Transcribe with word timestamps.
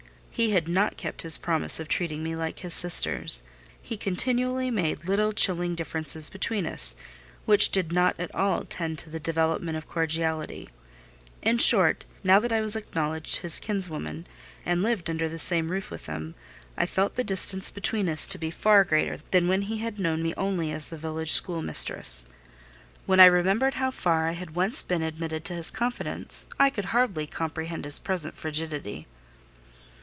He 0.33 0.51
had 0.51 0.67
not 0.67 0.97
kept 0.97 1.21
his 1.21 1.37
promise 1.37 1.79
of 1.79 1.87
treating 1.87 2.23
me 2.23 2.35
like 2.35 2.59
his 2.59 2.73
sisters; 2.73 3.43
he 3.79 3.95
continually 3.95 4.71
made 4.71 5.07
little 5.07 5.33
chilling 5.33 5.75
differences 5.75 6.29
between 6.29 6.65
us, 6.65 6.95
which 7.45 7.69
did 7.69 7.91
not 7.93 8.15
at 8.19 8.33
all 8.33 8.63
tend 8.63 8.97
to 8.99 9.09
the 9.11 9.19
development 9.19 9.77
of 9.77 9.87
cordiality: 9.87 10.69
in 11.43 11.59
short, 11.59 12.05
now 12.23 12.39
that 12.39 12.51
I 12.51 12.59
was 12.61 12.75
acknowledged 12.75 13.35
his 13.39 13.59
kinswoman, 13.59 14.25
and 14.65 14.81
lived 14.81 15.11
under 15.11 15.29
the 15.29 15.37
same 15.37 15.69
roof 15.69 15.91
with 15.91 16.07
him, 16.07 16.33
I 16.75 16.87
felt 16.87 17.17
the 17.17 17.23
distance 17.23 17.69
between 17.69 18.09
us 18.09 18.25
to 18.25 18.39
be 18.39 18.49
far 18.49 18.83
greater 18.83 19.19
than 19.29 19.47
when 19.47 19.63
he 19.63 19.77
had 19.77 19.99
known 19.99 20.23
me 20.23 20.33
only 20.37 20.71
as 20.71 20.87
the 20.89 20.97
village 20.97 21.33
schoolmistress. 21.33 22.25
When 23.05 23.19
I 23.19 23.25
remembered 23.25 23.75
how 23.75 23.91
far 23.91 24.27
I 24.27 24.31
had 24.31 24.55
once 24.55 24.81
been 24.81 25.03
admitted 25.03 25.45
to 25.45 25.53
his 25.53 25.69
confidence, 25.69 26.47
I 26.59 26.71
could 26.71 26.85
hardly 26.85 27.27
comprehend 27.27 27.85
his 27.85 27.99
present 27.99 28.35
frigidity. 28.35 29.05